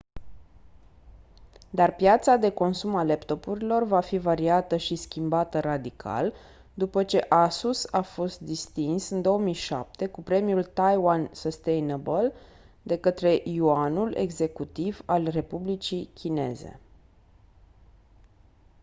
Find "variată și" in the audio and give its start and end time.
4.17-4.95